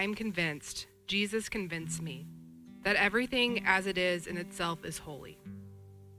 [0.00, 2.24] I am convinced, Jesus convinced me,
[2.84, 5.36] that everything as it is in itself is holy.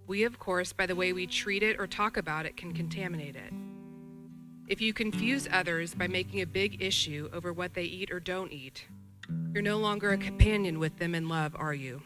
[0.06, 3.36] We, of course, by the way we treat it or talk about it, can contaminate
[3.36, 3.52] it.
[4.68, 8.52] If you confuse others by making a big issue over what they eat or don't
[8.52, 8.86] eat,
[9.52, 12.04] you're no longer a companion with them in love, are you?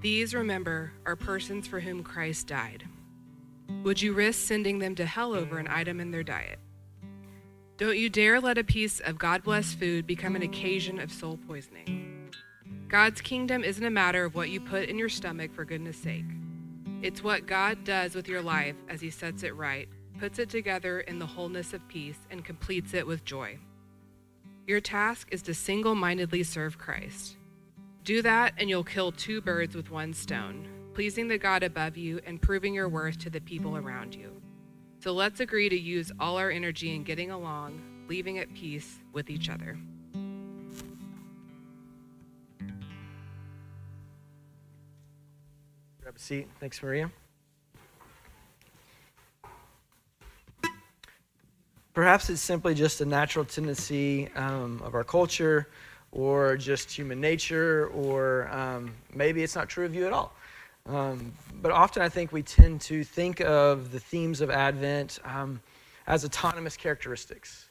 [0.00, 2.88] These, remember, are persons for whom Christ died.
[3.84, 6.58] Would you risk sending them to hell over an item in their diet?
[7.82, 11.36] Don't you dare let a piece of God blessed food become an occasion of soul
[11.48, 12.30] poisoning.
[12.86, 16.24] God's kingdom isn't a matter of what you put in your stomach, for goodness sake.
[17.02, 19.88] It's what God does with your life as He sets it right,
[20.20, 23.58] puts it together in the wholeness of peace, and completes it with joy.
[24.68, 27.36] Your task is to single mindedly serve Christ.
[28.04, 32.20] Do that, and you'll kill two birds with one stone, pleasing the God above you
[32.26, 34.41] and proving your worth to the people around you.
[35.02, 39.30] So let's agree to use all our energy in getting along, leaving at peace with
[39.30, 39.76] each other.
[46.00, 46.46] Grab a seat.
[46.60, 47.10] Thanks, Maria.
[51.94, 55.68] Perhaps it's simply just a natural tendency um, of our culture
[56.12, 60.32] or just human nature, or um, maybe it's not true of you at all.
[60.86, 65.60] Um, but often I think we tend to think of the themes of Advent um,
[66.06, 67.68] as autonomous characteristics,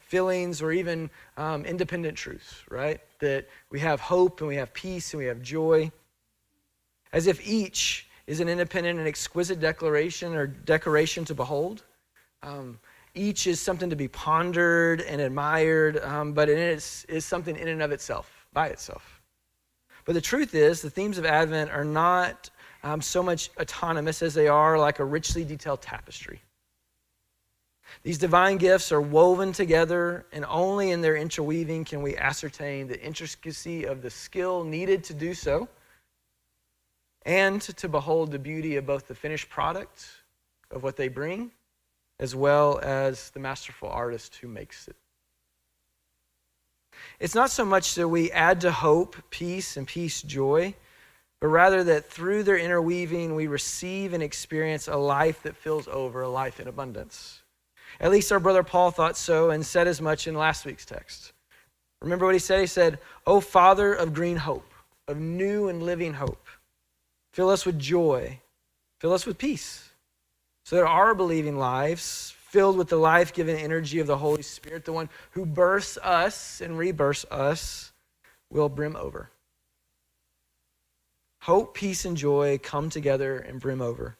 [0.00, 3.00] feelings, or even um, independent truths, right?
[3.20, 5.92] That we have hope and we have peace and we have joy,
[7.12, 11.84] as if each is an independent and exquisite declaration or decoration to behold.
[12.42, 12.78] Um,
[13.14, 17.68] each is something to be pondered and admired, um, but it is, is something in
[17.68, 19.20] and of itself, by itself.
[20.04, 22.50] But the truth is, the themes of Advent are not
[22.82, 26.42] um, so much autonomous as they are like a richly detailed tapestry.
[28.02, 33.00] These divine gifts are woven together, and only in their interweaving can we ascertain the
[33.00, 35.68] intricacy of the skill needed to do so,
[37.24, 40.06] and to behold the beauty of both the finished product
[40.70, 41.50] of what they bring,
[42.18, 44.96] as well as the masterful artist who makes it.
[47.20, 50.74] It's not so much that we add to hope, peace, and peace joy,
[51.40, 56.22] but rather that through their interweaving, we receive and experience a life that fills over,
[56.22, 57.42] a life in abundance.
[58.00, 61.32] At least our brother Paul thought so and said as much in last week's text.
[62.02, 62.60] Remember what he said?
[62.60, 64.72] He said, O Father of green hope,
[65.08, 66.46] of new and living hope,
[67.32, 68.40] fill us with joy,
[69.00, 69.90] fill us with peace,
[70.64, 74.84] so that our believing lives filled with the life giving energy of the Holy Spirit,
[74.84, 77.90] the one who births us and rebirths us,
[78.48, 79.28] will brim over.
[81.42, 84.16] Hope, peace, and joy come together and brim over,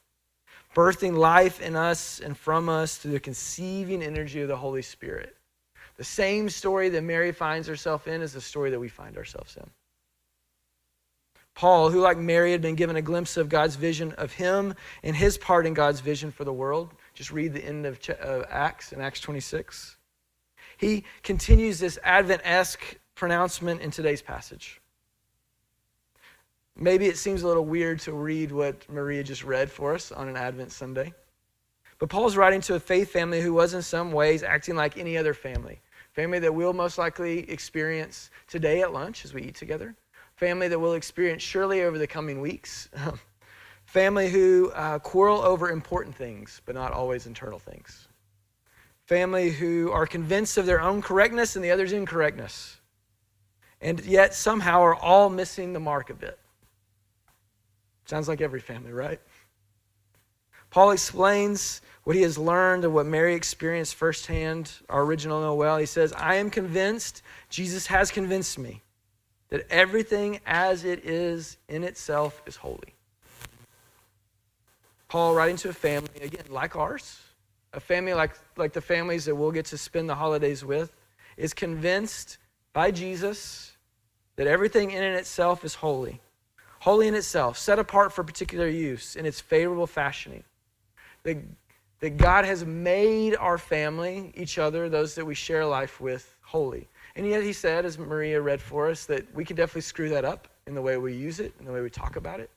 [0.74, 5.36] birthing life in us and from us through the conceiving energy of the Holy Spirit.
[5.96, 9.56] The same story that Mary finds herself in is the story that we find ourselves
[9.56, 9.70] in.
[11.54, 14.74] Paul, who, like Mary, had been given a glimpse of God's vision of him
[15.04, 18.42] and his part in God's vision for the world, just read the end of uh,
[18.50, 19.96] Acts in Acts 26.
[20.76, 24.80] He continues this Advent esque pronouncement in today's passage.
[26.76, 30.28] Maybe it seems a little weird to read what Maria just read for us on
[30.28, 31.14] an Advent Sunday.
[32.00, 35.16] But Paul's writing to a faith family who was, in some ways, acting like any
[35.16, 35.80] other family.
[36.12, 39.94] Family that we'll most likely experience today at lunch as we eat together.
[40.34, 42.88] Family that we'll experience surely over the coming weeks.
[43.94, 48.08] Family who uh, quarrel over important things, but not always internal things.
[49.06, 52.78] Family who are convinced of their own correctness and the other's incorrectness,
[53.80, 56.36] and yet somehow are all missing the mark a bit.
[58.06, 59.20] Sounds like every family, right?
[60.70, 65.76] Paul explains what he has learned and what Mary experienced firsthand, our original Noel.
[65.76, 68.82] He says, I am convinced, Jesus has convinced me,
[69.50, 72.94] that everything as it is in itself is holy.
[75.08, 77.20] Paul writing to a family, again, like ours,
[77.72, 80.94] a family like, like the families that we'll get to spend the holidays with,
[81.36, 82.38] is convinced
[82.72, 83.72] by Jesus
[84.36, 86.20] that everything in and itself is holy.
[86.80, 90.44] Holy in itself, set apart for particular use in its favorable fashioning.
[91.22, 91.38] That,
[92.00, 96.88] that God has made our family, each other, those that we share life with, holy.
[97.16, 100.24] And yet, he said, as Maria read for us, that we can definitely screw that
[100.24, 102.50] up in the way we use it, in the way we talk about it.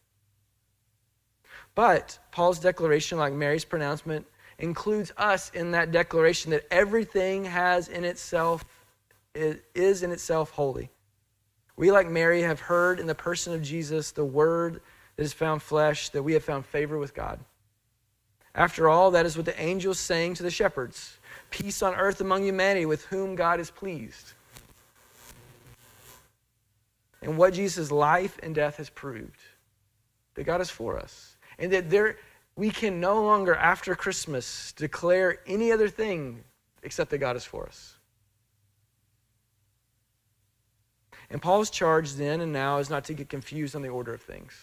[1.78, 4.26] But Paul's declaration, like Mary's pronouncement,
[4.58, 8.66] includes us in that declaration that everything has in itself
[9.36, 10.90] is in itself holy.
[11.76, 14.82] We, like Mary, have heard in the person of Jesus the word
[15.18, 17.40] that has found flesh, that we have found favor with God.
[18.56, 21.20] After all, that is what the angels saying to the shepherds
[21.52, 24.34] Peace on earth among humanity with whom God is pleased.
[27.22, 29.38] and what Jesus' life and death has proved
[30.34, 31.37] that God is for us.
[31.60, 32.18] And that there,
[32.56, 36.44] we can no longer, after Christmas, declare any other thing
[36.84, 37.96] except that God is for us.
[41.30, 44.22] And Paul's charge then and now is not to get confused on the order of
[44.22, 44.54] things.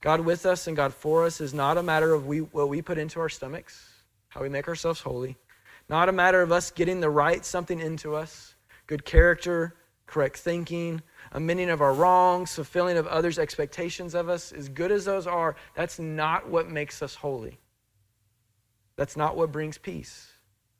[0.00, 2.82] God with us and God for us is not a matter of we, what we
[2.82, 3.88] put into our stomachs,
[4.28, 5.36] how we make ourselves holy,
[5.88, 8.54] not a matter of us getting the right something into us,
[8.86, 11.02] good character, correct thinking,
[11.32, 15.56] amending of our wrongs, fulfilling of others' expectations of us, as good as those are,
[15.74, 17.58] that's not what makes us holy.
[18.96, 20.30] That's not what brings peace.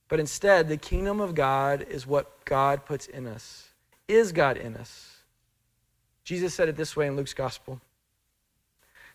[0.09, 3.69] But instead, the kingdom of God is what God puts in us.
[4.06, 5.19] Is God in us?
[6.23, 7.81] Jesus said it this way in Luke's gospel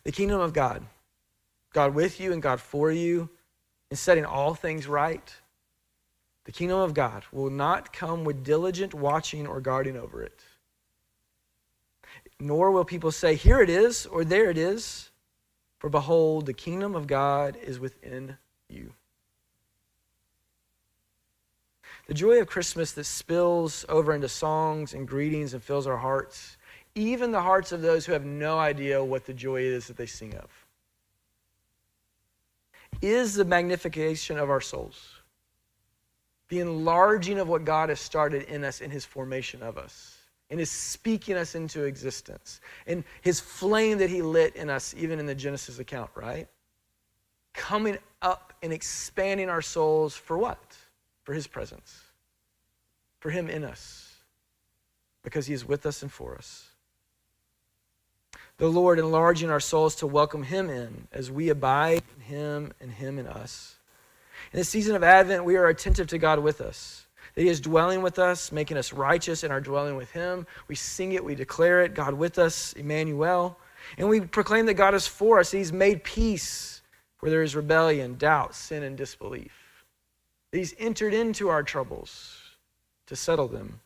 [0.04, 0.86] The kingdom of God,
[1.74, 3.30] God with you and God for you,
[3.92, 5.34] in setting all things right,
[6.46, 10.42] the kingdom of God will not come with diligent watching or guarding over it.
[12.40, 15.12] Nor will people say, Here it is, or there it is.
[15.80, 18.38] For behold, the kingdom of God is within
[18.68, 18.94] you.
[22.08, 26.58] The joy of Christmas that spills over into songs and greetings and fills our hearts,
[26.96, 30.08] even the hearts of those who have no idea what the joy is that they
[30.08, 30.50] sing of,
[33.02, 35.19] is the magnification of our souls,
[36.50, 40.18] the enlarging of what God has started in us in his formation of us,
[40.50, 45.20] in his speaking us into existence, in his flame that he lit in us, even
[45.20, 46.48] in the Genesis account, right?
[47.54, 50.60] Coming up and expanding our souls for what?
[51.30, 52.02] for his presence,
[53.20, 54.16] for him in us,
[55.22, 56.70] because he is with us and for us.
[58.58, 62.92] The Lord enlarging our souls to welcome him in as we abide in him and
[62.92, 63.76] him in us.
[64.52, 67.06] In the season of Advent, we are attentive to God with us.
[67.36, 70.48] That He is dwelling with us, making us righteous in our dwelling with Him.
[70.68, 73.58] We sing it, we declare it, God with us, Emmanuel.
[73.98, 75.52] And we proclaim that God is for us.
[75.52, 76.82] He's made peace
[77.20, 79.84] where there is rebellion, doubt, sin, and disbelief.
[80.52, 82.38] He's entered into our troubles
[83.08, 83.82] to settle them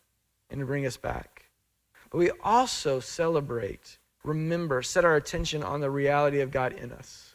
[0.50, 1.46] and to bring us back.
[2.10, 7.33] But we also celebrate, remember, set our attention on the reality of God in us,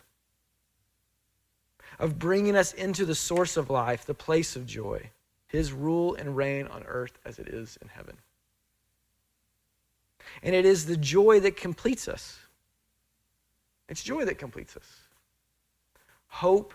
[2.00, 5.12] of bringing us into the source of life, the place of joy,
[5.48, 8.18] his rule and reign on earth as it is in heaven.
[10.42, 12.40] And it is the joy that completes us.
[13.90, 14.86] It's joy that completes us.
[16.28, 16.74] Hope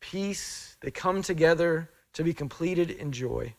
[0.00, 3.54] peace, they come together to be completed in joy.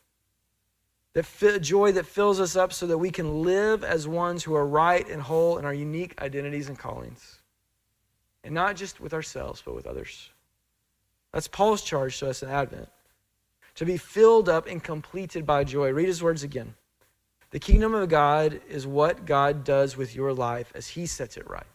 [1.13, 4.67] That joy that fills us up so that we can live as ones who are
[4.67, 7.39] right and whole in our unique identities and callings.
[8.43, 10.29] And not just with ourselves, but with others.
[11.35, 12.87] That's Paul's charge to us in Advent.
[13.75, 15.91] To be filled up and completed by joy.
[15.91, 16.75] Read his words again.
[17.51, 21.49] The kingdom of God is what God does with your life as he sets it
[21.49, 21.65] right.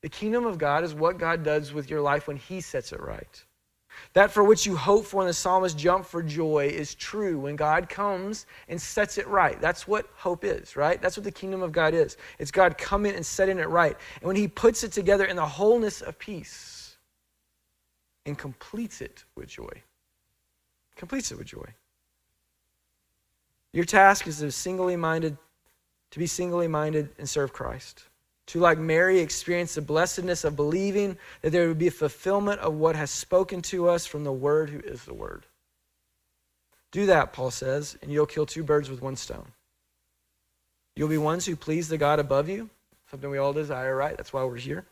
[0.00, 3.00] The kingdom of God is what God does with your life when He sets it
[3.00, 3.44] right.
[4.14, 7.54] That for which you hope for and the psalmist jump for joy is true when
[7.54, 9.60] God comes and sets it right.
[9.60, 11.00] That's what hope is, right?
[11.00, 12.16] That's what the kingdom of God is.
[12.40, 13.96] It's God coming and setting it right.
[14.16, 16.79] And when He puts it together in the wholeness of peace
[18.26, 19.82] and completes it with joy,
[20.96, 21.66] completes it with joy.
[23.72, 25.36] Your task is to singly minded,
[26.10, 28.04] to be singly minded and serve Christ
[28.50, 32.74] to, like Mary, experience the blessedness of believing that there would be a fulfillment of
[32.74, 35.46] what has spoken to us from the Word who is the Word.
[36.90, 39.46] Do that, Paul says, and you'll kill two birds with one stone.
[40.96, 42.68] You'll be ones who please the God above you,
[43.08, 44.16] something we all desire, right?
[44.16, 44.84] That's why we're here.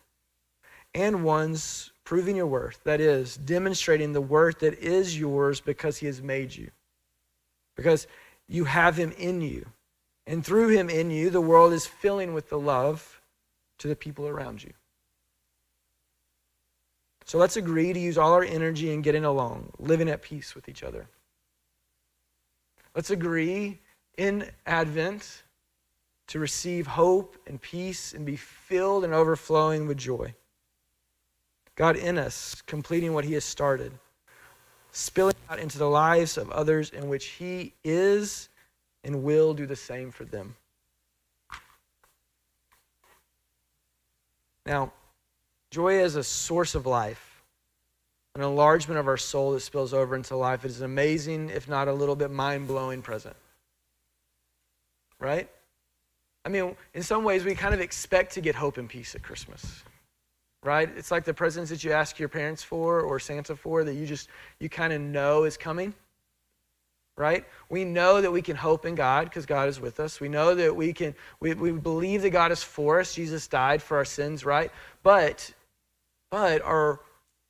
[0.94, 6.06] And ones proving your worth, that is, demonstrating the worth that is yours because He
[6.06, 6.70] has made you,
[7.76, 8.06] because
[8.48, 9.66] you have Him in you.
[10.26, 13.20] And through Him in you, the world is filling with the love
[13.76, 14.72] to the people around you.
[17.26, 20.66] So let's agree to use all our energy in getting along, living at peace with
[20.66, 21.10] each other.
[22.94, 23.80] Let's agree
[24.16, 25.42] in Advent
[26.28, 30.34] to receive hope and peace and be filled and overflowing with joy.
[31.78, 33.92] God in us, completing what He has started,
[34.90, 38.48] spilling out into the lives of others in which He is
[39.04, 40.56] and will do the same for them.
[44.66, 44.92] Now,
[45.70, 47.44] joy is a source of life,
[48.34, 50.64] an enlargement of our soul that spills over into life.
[50.64, 53.36] It is an amazing, if not a little bit mind blowing present.
[55.20, 55.48] Right?
[56.44, 59.22] I mean, in some ways, we kind of expect to get hope and peace at
[59.22, 59.84] Christmas.
[60.64, 60.90] Right?
[60.96, 64.06] It's like the presents that you ask your parents for or Santa for that you
[64.06, 65.94] just, you kind of know is coming.
[67.18, 67.44] right?
[67.68, 70.20] We know that we can hope in God because God is with us.
[70.20, 73.14] We know that we can, we, we believe that God is for us.
[73.14, 74.70] Jesus died for our sins, right?
[75.02, 75.52] But,
[76.30, 77.00] but are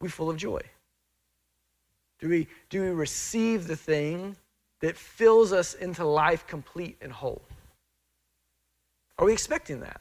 [0.01, 0.63] we full of joy?
[2.19, 4.37] Do we, do we receive the thing
[4.81, 7.43] that fills us into life complete and whole?
[9.19, 10.01] Are we expecting that?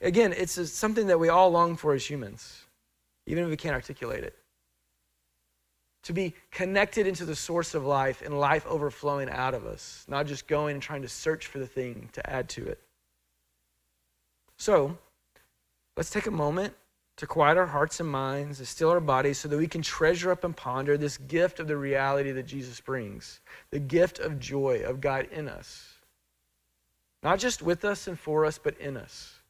[0.00, 2.64] Again, it's something that we all long for as humans,
[3.26, 4.36] even if we can't articulate it.
[6.04, 10.26] To be connected into the source of life and life overflowing out of us, not
[10.26, 12.80] just going and trying to search for the thing to add to it.
[14.56, 14.98] So,
[15.96, 16.74] let's take a moment
[17.16, 20.32] to quiet our hearts and minds, to still our bodies, so that we can treasure
[20.32, 24.82] up and ponder this gift of the reality that Jesus brings the gift of joy
[24.84, 25.88] of God in us.
[27.22, 29.41] Not just with us and for us, but in us.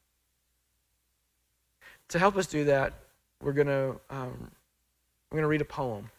[2.09, 2.93] To help us do that,
[3.41, 4.51] we're going to um,
[5.29, 6.11] we're going to read a poem.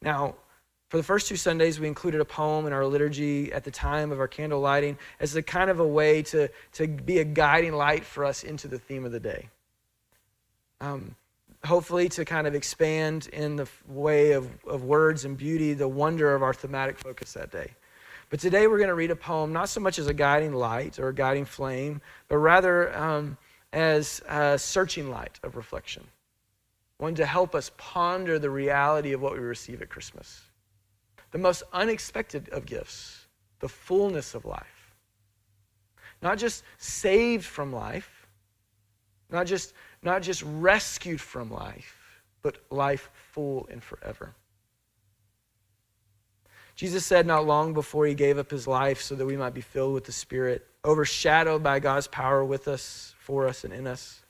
[0.00, 0.36] Now,
[0.88, 4.12] for the first two Sundays, we included a poem in our liturgy at the time
[4.12, 7.72] of our candle lighting as a kind of a way to, to be a guiding
[7.72, 9.48] light for us into the theme of the day
[10.80, 11.14] um,
[11.64, 16.34] hopefully to kind of expand in the way of, of words and beauty the wonder
[16.34, 17.70] of our thematic focus that day.
[18.30, 20.98] But today we're going to read a poem not so much as a guiding light
[20.98, 23.36] or a guiding flame, but rather um,
[23.72, 26.04] as a searching light of reflection.
[26.98, 30.42] One to help us ponder the reality of what we receive at Christmas.
[31.30, 33.26] The most unexpected of gifts,
[33.60, 34.94] the fullness of life.
[36.20, 38.26] Not just saved from life,
[39.30, 39.72] not just
[40.02, 44.34] not just rescued from life, but life full and forever.
[46.74, 49.60] Jesus said not long before he gave up his life so that we might be
[49.60, 54.24] filled with the Spirit, overshadowed by God's power with us, for us, and in us,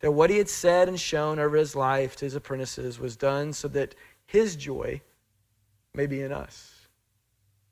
[0.00, 3.52] that what he had said and shown over his life to his apprentices was done
[3.52, 5.02] so that his joy
[5.92, 6.86] may be in us.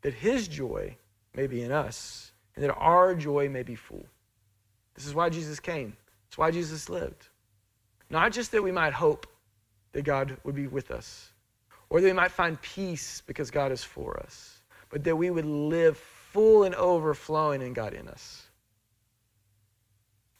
[0.02, 0.94] That his joy
[1.34, 4.04] may be in us, and that our joy may be full.
[4.94, 5.96] This is why Jesus came.
[6.26, 7.28] That's why Jesus lived.
[8.10, 9.26] Not just that we might hope
[9.92, 11.30] that God would be with us,
[11.88, 15.46] or that we might find peace because God is for us, but that we would
[15.46, 18.45] live full and overflowing in God in us.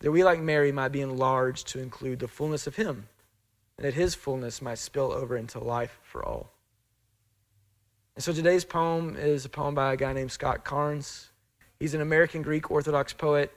[0.01, 3.09] That we, like Mary, might be enlarged to include the fullness of Him,
[3.77, 6.51] and that His fullness might spill over into life for all.
[8.15, 11.31] And so today's poem is a poem by a guy named Scott Cairns.
[11.79, 13.53] He's an American Greek Orthodox poet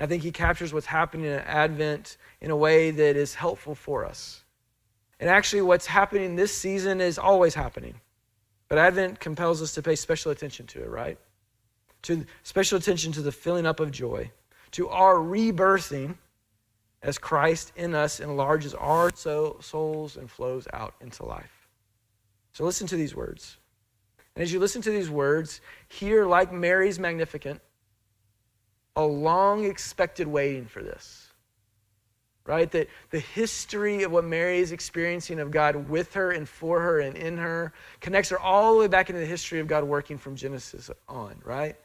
[0.00, 3.74] and I think he captures what's happening in Advent in a way that is helpful
[3.74, 4.42] for us.
[5.20, 8.00] And actually, what's happening this season is always happening.
[8.68, 11.18] But Advent compels us to pay special attention to it, right?
[12.04, 14.30] To special attention to the filling up of joy,
[14.72, 16.16] to our rebirthing
[17.02, 21.68] as Christ in us enlarges our souls and flows out into life.
[22.52, 23.56] So listen to these words.
[24.34, 27.60] And as you listen to these words, hear, like Mary's Magnificat,
[28.96, 31.26] a long expected waiting for this.
[32.46, 32.70] Right?
[32.70, 37.00] That the history of what Mary is experiencing of God with her and for her
[37.00, 40.18] and in her connects her all the way back into the history of God working
[40.18, 41.76] from Genesis on, right?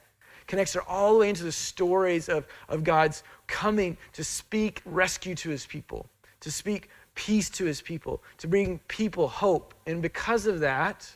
[0.48, 5.36] Connects her all the way into the stories of, of God's coming to speak rescue
[5.36, 6.08] to his people,
[6.42, 9.74] to speak peace to his people, to bring people hope.
[9.88, 11.10] And because of that,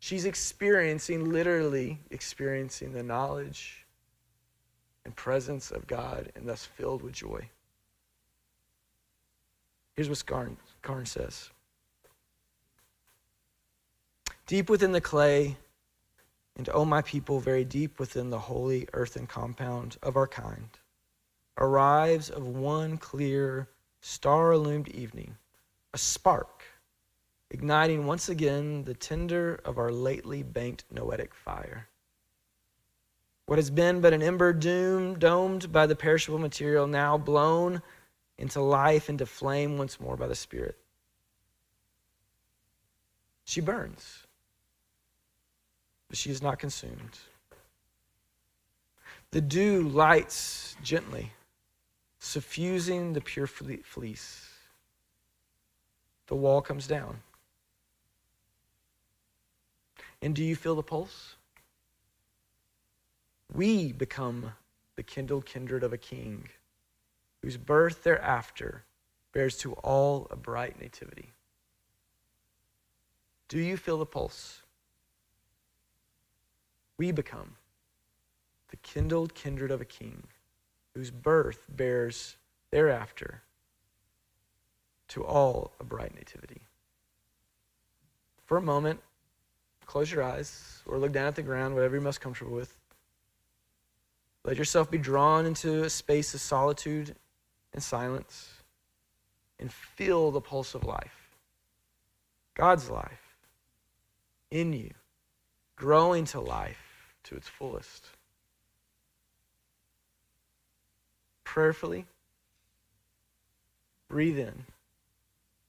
[0.00, 3.84] she's experiencing, literally experiencing the knowledge
[5.04, 7.48] and presence of God and thus filled with joy.
[9.94, 10.26] Here's what
[10.82, 11.50] Cairns says
[14.46, 15.56] Deep within the clay,
[16.56, 20.68] and O my people, very deep within the holy earthen compound of our kind,
[21.58, 23.68] arrives of one clear,
[24.00, 25.36] star illumined evening,
[25.92, 26.62] a spark,
[27.50, 31.88] igniting once again the tinder of our lately banked noetic fire.
[33.46, 37.82] What has been but an ember doomed, domed by the perishable material, now blown
[38.38, 40.78] into life, into flame once more by the Spirit.
[43.44, 44.23] She burns,
[46.08, 47.18] but she is not consumed.
[49.30, 51.32] The dew lights gently,
[52.18, 54.48] suffusing the pure fleece.
[56.26, 57.18] The wall comes down.
[60.22, 61.36] And do you feel the pulse?
[63.54, 64.52] we become
[64.96, 66.48] the kindled kindred of a king,
[67.42, 68.84] whose birth thereafter
[69.32, 71.32] bears to all a bright nativity.
[73.48, 74.62] Do you feel the pulse?
[76.96, 77.56] We become
[78.70, 80.24] the kindled kindred of a king,
[80.94, 82.36] whose birth bears
[82.70, 83.42] thereafter
[85.08, 86.62] to all a bright nativity.
[88.46, 89.00] For a moment,
[89.86, 92.76] close your eyes or look down at the ground, whatever you're most comfortable with.
[94.44, 97.16] Let yourself be drawn into a space of solitude
[97.72, 98.50] and silence
[99.58, 101.36] and feel the pulse of life.
[102.54, 103.36] God's life
[104.50, 104.90] in you,
[105.76, 106.83] growing to life
[107.24, 108.06] to its fullest.
[111.44, 112.06] Prayerfully,
[114.08, 114.64] breathe in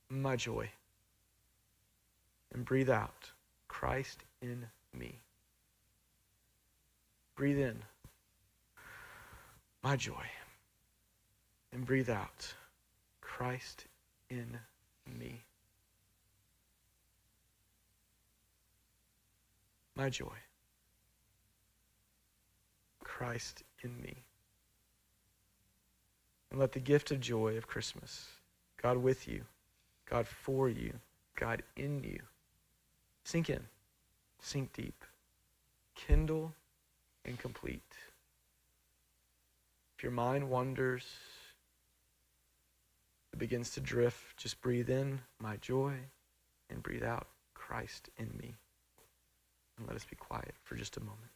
[0.09, 0.69] my joy
[2.53, 3.31] and breathe out
[3.67, 4.65] Christ in
[4.97, 5.19] me.
[7.35, 7.81] Breathe in
[9.83, 10.25] my joy
[11.73, 12.53] and breathe out
[13.21, 13.85] Christ
[14.29, 14.57] in
[15.19, 15.43] me.
[19.95, 20.37] My joy.
[23.05, 24.15] Christ in me.
[26.51, 28.27] And let the gift of joy of Christmas,
[28.81, 29.45] God with you,
[30.09, 30.93] God for you,
[31.35, 32.19] God in you,
[33.23, 33.61] sink in,
[34.41, 35.05] sink deep,
[35.95, 36.53] kindle
[37.23, 37.81] and complete.
[39.97, 41.05] If your mind wanders,
[43.31, 45.93] it begins to drift, just breathe in my joy
[46.69, 48.55] and breathe out Christ in me.
[49.77, 51.31] And let us be quiet for just a moment.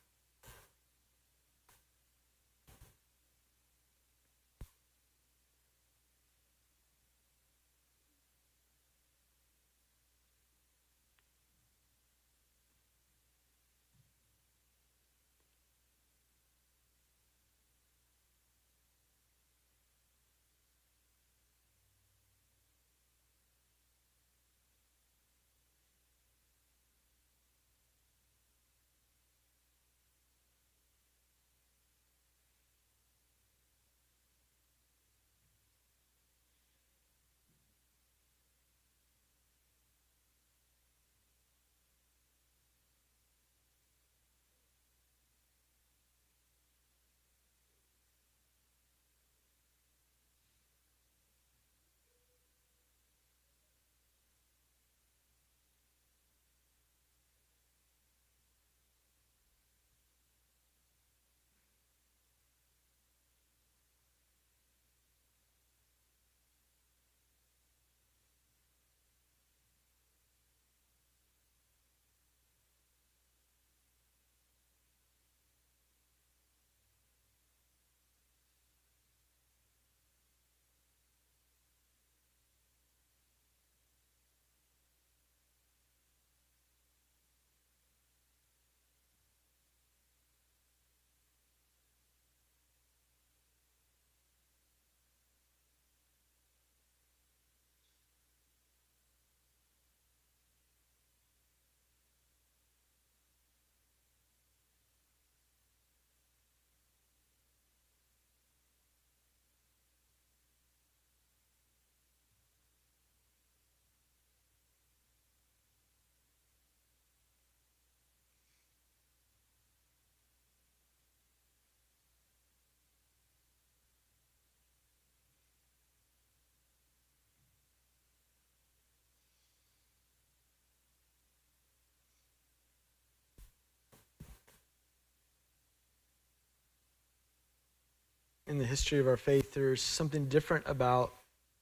[138.50, 141.14] In the history of our faith, there's something different about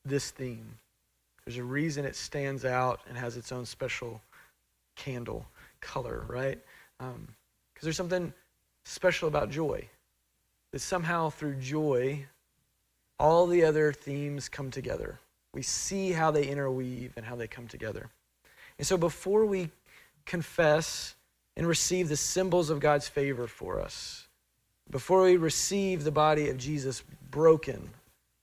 [0.05, 0.79] this theme.
[1.45, 4.21] There's a reason it stands out and has its own special
[4.95, 5.45] candle
[5.81, 6.57] color, right?
[6.97, 7.27] Because um,
[7.81, 8.33] there's something
[8.85, 9.87] special about joy.
[10.71, 12.25] That somehow through joy,
[13.19, 15.19] all the other themes come together.
[15.53, 18.09] We see how they interweave and how they come together.
[18.77, 19.71] And so before we
[20.25, 21.15] confess
[21.57, 24.26] and receive the symbols of God's favor for us,
[24.89, 27.89] before we receive the body of Jesus broken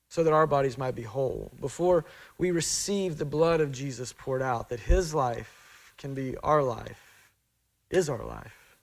[0.09, 2.05] so that our bodies might be whole, before
[2.39, 7.31] we receive the blood of Jesus poured out, that his life can be our life,
[7.91, 8.77] is our life.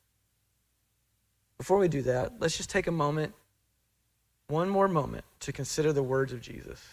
[1.58, 3.34] Before we do that, let's just take a moment,
[4.48, 6.86] one more moment, to consider the words of Jesus,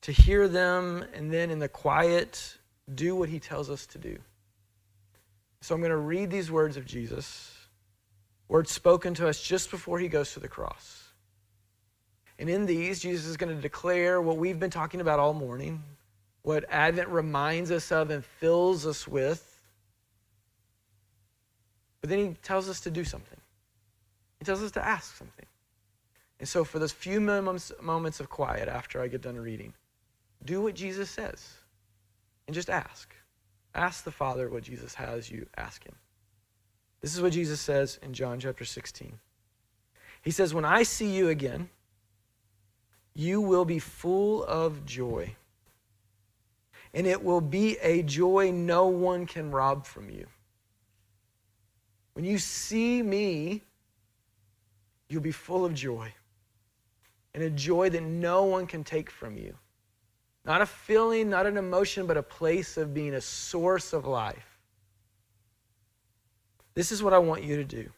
[0.00, 2.56] to hear them, and then in the quiet,
[2.92, 4.18] do what he tells us to do.
[5.60, 7.61] So I'm going to read these words of Jesus
[8.52, 11.04] words spoken to us just before he goes to the cross.
[12.38, 15.82] And in these, Jesus is going to declare what we've been talking about all morning,
[16.42, 19.58] what Advent reminds us of and fills us with.
[22.02, 23.40] But then he tells us to do something.
[24.38, 25.46] He tells us to ask something.
[26.38, 29.72] And so, for those few moments, moments of quiet after I get done reading,
[30.44, 31.54] do what Jesus says
[32.46, 33.14] and just ask.
[33.74, 35.94] Ask the Father what Jesus has you ask him.
[37.02, 39.18] This is what Jesus says in John chapter 16.
[40.22, 41.68] He says, When I see you again,
[43.12, 45.34] you will be full of joy.
[46.94, 50.26] And it will be a joy no one can rob from you.
[52.12, 53.62] When you see me,
[55.08, 56.12] you'll be full of joy.
[57.34, 59.56] And a joy that no one can take from you.
[60.44, 64.51] Not a feeling, not an emotion, but a place of being a source of life.
[66.74, 67.90] This is what I want you to do.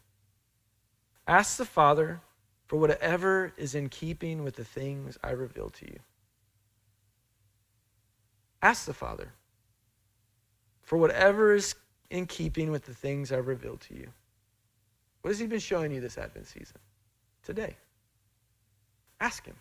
[1.27, 2.21] Ask the Father
[2.67, 5.99] for whatever is in keeping with the things I reveal to you.
[8.61, 9.31] Ask the Father
[10.83, 11.75] for whatever is
[12.09, 14.07] in keeping with the things I reveal to you.
[15.21, 16.77] What has He been showing you this Advent season?
[17.43, 17.75] Today.
[19.19, 19.55] Ask Him.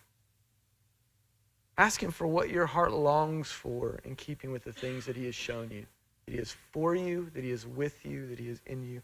[1.77, 5.25] Ask Him for what your heart longs for in keeping with the things that He
[5.27, 5.87] has shown you,
[6.27, 9.03] that He is for you, that He is with you, that He is in you.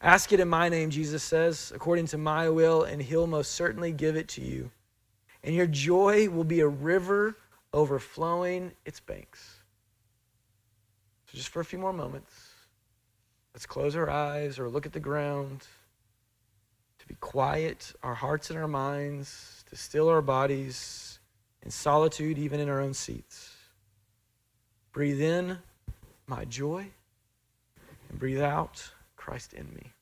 [0.00, 3.92] Ask it in my name, Jesus says, according to my will, and He'll most certainly
[3.92, 4.70] give it to you.
[5.42, 7.36] And your joy will be a river
[7.72, 9.58] overflowing its banks.
[11.26, 12.32] So, just for a few more moments,
[13.54, 15.66] let's close our eyes or look at the ground,
[16.98, 21.18] to be quiet, our hearts and our minds, to still our bodies
[21.62, 23.54] in solitude, even in our own seats.
[24.92, 25.58] Breathe in
[26.28, 26.86] my joy
[28.08, 29.92] and breathe out Christ in me.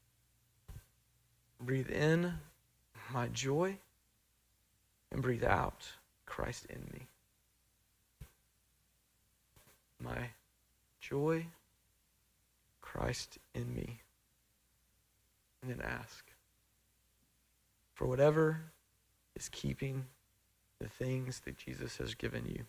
[1.61, 2.35] Breathe in
[3.13, 3.79] my joy
[5.13, 5.87] and breathe out
[6.27, 7.07] Christ in me.
[10.03, 10.31] My
[11.01, 11.47] joy,
[12.83, 14.01] Christ in me.
[15.63, 16.27] And then ask
[17.95, 18.61] for whatever
[19.35, 20.05] is keeping
[20.81, 22.65] the things that Jesus has given you.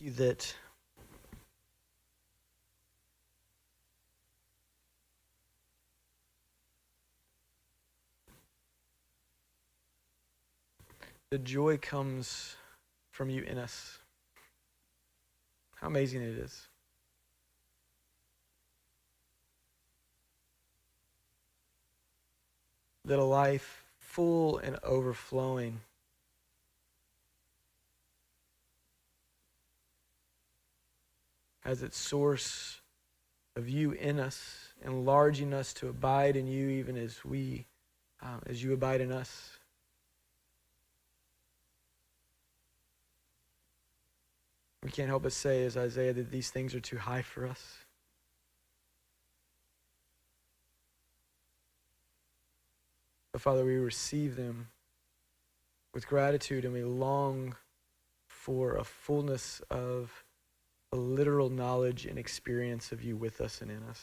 [0.00, 0.54] you that
[11.30, 12.56] the joy comes
[13.10, 13.98] from you in us.
[15.76, 16.68] How amazing it is.
[23.04, 25.80] That a life full and overflowing
[31.60, 32.80] has its source
[33.56, 37.66] of you in us, enlarging us to abide in you even as we,
[38.22, 39.58] um, as you abide in us.
[44.82, 47.84] We can't help but say, as Isaiah, that these things are too high for us.
[53.32, 54.68] But Father, we receive them
[55.92, 57.56] with gratitude and we long
[58.26, 60.24] for a fullness of
[60.92, 64.02] a literal knowledge and experience of you with us and in us.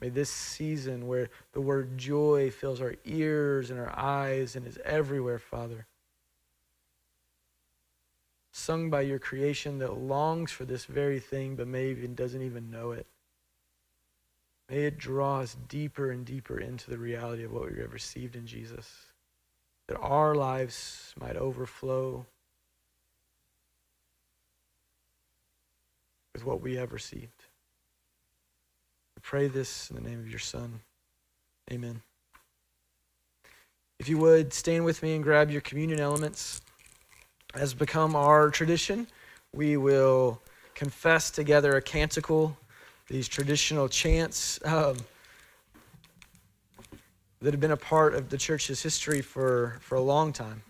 [0.00, 4.78] May this season where the word joy fills our ears and our eyes and is
[4.84, 5.86] everywhere, Father,
[8.50, 12.92] sung by your creation that longs for this very thing but maybe doesn't even know
[12.92, 13.06] it.
[14.68, 18.36] May it draw us deeper and deeper into the reality of what we have received
[18.36, 19.06] in Jesus,
[19.86, 22.26] that our lives might overflow
[26.34, 27.44] with what we have received.
[29.16, 30.80] We pray this in the name of your Son.
[31.70, 32.02] Amen.
[33.98, 36.60] If you would, stand with me and grab your communion elements.
[37.54, 39.06] As become our tradition,
[39.54, 40.40] we will
[40.74, 42.56] confess together a canticle,
[43.08, 44.96] these traditional chants um,
[47.40, 50.62] that have been a part of the church's history for, for a long time,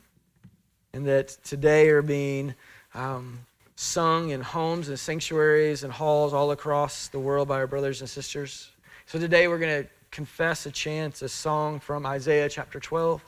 [0.92, 2.54] and that today are being
[2.94, 3.38] um,
[3.76, 8.08] sung in homes and sanctuaries and halls all across the world by our brothers and
[8.08, 8.70] sisters.
[9.06, 13.22] So today we're going to confess a chant, a song from Isaiah chapter 12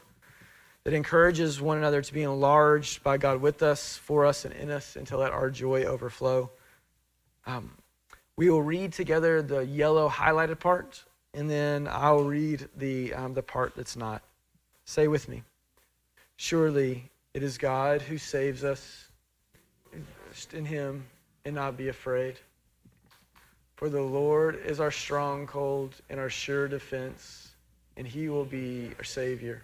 [0.84, 4.70] that encourages one another to be enlarged by God with us, for us, and in
[4.70, 6.50] us, and to let our joy overflow.
[7.46, 7.72] Um,
[8.36, 11.02] we will read together the yellow highlighted part,
[11.32, 14.22] and then I'll read the, um, the part that's not.
[14.84, 15.42] Say with me
[16.36, 19.03] Surely it is God who saves us
[20.44, 21.04] trust in him
[21.44, 22.36] and not be afraid.
[23.76, 27.52] For the Lord is our stronghold and our sure defense,
[27.96, 29.62] and he will be our Savior.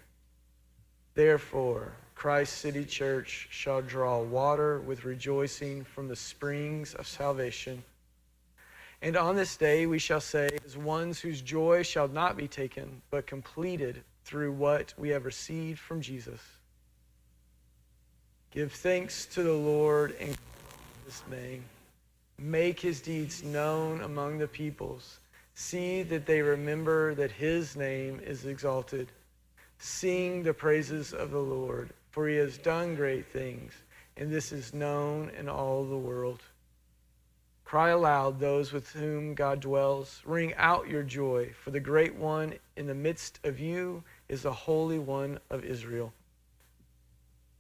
[1.15, 7.83] Therefore, Christ City Church shall draw water with rejoicing from the springs of salvation.
[9.03, 13.03] And on this day we shall say, as ones whose joy shall not be taken,
[13.11, 16.41] but completed through what we have received from Jesus.
[18.51, 20.37] Give thanks to the Lord and
[21.11, 21.65] his name.
[22.39, 25.19] Make his deeds known among the peoples.
[25.55, 29.11] See that they remember that his name is exalted.
[29.79, 33.73] Sing the praises of the Lord, for he has done great things,
[34.17, 36.43] and this is known in all the world.
[37.65, 40.23] Cry aloud, those with whom God dwells.
[40.25, 44.53] Ring out your joy, for the great one in the midst of you is the
[44.53, 46.13] Holy One of Israel.